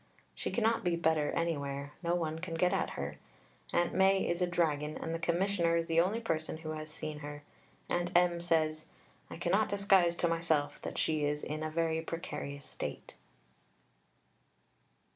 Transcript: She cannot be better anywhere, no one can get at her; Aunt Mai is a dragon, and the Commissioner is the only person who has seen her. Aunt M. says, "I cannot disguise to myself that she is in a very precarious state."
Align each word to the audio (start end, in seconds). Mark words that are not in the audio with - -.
She 0.33 0.49
cannot 0.49 0.83
be 0.83 0.95
better 0.95 1.29
anywhere, 1.33 1.93
no 2.01 2.15
one 2.15 2.39
can 2.39 2.55
get 2.55 2.73
at 2.73 2.97
her; 2.97 3.19
Aunt 3.71 3.93
Mai 3.93 4.13
is 4.27 4.41
a 4.41 4.47
dragon, 4.47 4.97
and 4.97 5.13
the 5.13 5.19
Commissioner 5.19 5.75
is 5.77 5.85
the 5.85 6.01
only 6.01 6.19
person 6.19 6.57
who 6.57 6.71
has 6.71 6.89
seen 6.89 7.19
her. 7.19 7.43
Aunt 7.87 8.11
M. 8.15 8.41
says, 8.41 8.87
"I 9.29 9.37
cannot 9.37 9.69
disguise 9.69 10.15
to 10.15 10.27
myself 10.27 10.81
that 10.81 10.97
she 10.97 11.23
is 11.23 11.43
in 11.43 11.61
a 11.61 11.69
very 11.69 12.01
precarious 12.01 12.65
state." 12.65 13.13